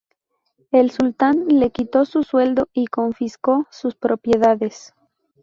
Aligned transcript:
El 0.71 0.89
Sultán 0.89 1.45
le 1.47 1.69
quitó 1.69 2.05
su 2.05 2.23
sueldo 2.23 2.67
y 2.73 2.87
confiscó 2.87 3.67
sus 3.69 3.93
propiedades. 3.93 4.95